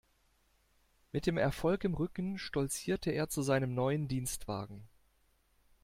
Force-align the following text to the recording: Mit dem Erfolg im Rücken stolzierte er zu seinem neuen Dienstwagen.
Mit 1.11 1.27
dem 1.27 1.37
Erfolg 1.37 1.83
im 1.83 1.93
Rücken 1.93 2.39
stolzierte 2.39 3.11
er 3.11 3.29
zu 3.29 3.43
seinem 3.43 3.75
neuen 3.75 4.07
Dienstwagen. 4.07 4.89